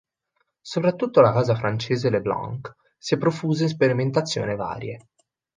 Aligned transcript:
Soprattutto 0.63 1.21
la 1.21 1.31
casa 1.31 1.53
francese 1.53 2.09
Leblanc 2.09 2.73
si 2.97 3.13
è 3.13 3.17
profusa 3.19 3.61
in 3.61 3.69
sperimentazioni 3.69 4.55
varie. 4.55 5.09